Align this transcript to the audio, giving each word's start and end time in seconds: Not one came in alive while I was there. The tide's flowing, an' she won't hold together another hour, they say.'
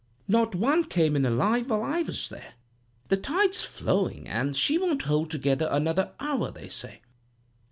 Not 0.27 0.55
one 0.55 0.85
came 0.85 1.15
in 1.15 1.27
alive 1.27 1.69
while 1.69 1.83
I 1.83 2.01
was 2.01 2.29
there. 2.29 2.55
The 3.09 3.17
tide's 3.17 3.61
flowing, 3.61 4.27
an' 4.27 4.53
she 4.53 4.79
won't 4.79 5.03
hold 5.03 5.29
together 5.29 5.69
another 5.71 6.13
hour, 6.19 6.49
they 6.49 6.69
say.' 6.69 7.01